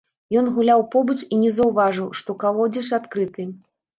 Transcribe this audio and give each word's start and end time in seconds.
Ён 0.39 0.45
гуляў 0.53 0.81
побач 0.95 1.17
і 1.35 1.39
не 1.43 1.51
заўважыў, 1.59 2.09
што 2.21 2.37
калодзеж 2.45 2.87
адкрыты. 2.99 3.47